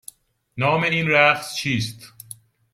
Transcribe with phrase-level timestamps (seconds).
[0.57, 2.13] نام این رقص چیست؟